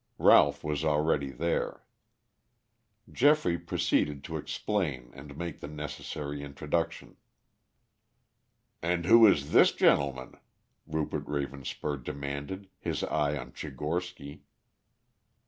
Ralph 0.17 0.63
was 0.63 0.83
already 0.83 1.29
there. 1.29 1.83
Geoffrey 3.11 3.59
proceeded 3.59 4.23
to 4.23 4.35
explain 4.37 5.11
and 5.13 5.37
make 5.37 5.59
the 5.59 5.67
necessary 5.67 6.41
introduction. 6.41 7.17
"And 8.81 9.05
who 9.05 9.27
is 9.27 9.51
this 9.51 9.71
gentleman?" 9.71 10.39
Rupert 10.87 11.25
Ravenspur 11.27 12.03
demanded, 12.03 12.67
his 12.79 13.03
eye 13.03 13.37
on 13.37 13.51
Tchigorsky. 13.51 14.41